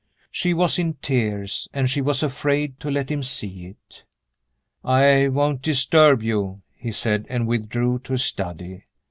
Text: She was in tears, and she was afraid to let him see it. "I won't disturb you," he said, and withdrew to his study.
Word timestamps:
She 0.31 0.55
was 0.55 0.79
in 0.79 0.95
tears, 0.95 1.67
and 1.75 1.87
she 1.87 2.01
was 2.01 2.23
afraid 2.23 2.79
to 2.79 2.89
let 2.89 3.11
him 3.11 3.21
see 3.21 3.67
it. 3.67 4.01
"I 4.83 5.27
won't 5.27 5.61
disturb 5.61 6.23
you," 6.23 6.63
he 6.75 6.91
said, 6.91 7.27
and 7.29 7.45
withdrew 7.47 7.99
to 8.05 8.13
his 8.13 8.23
study. 8.23 8.85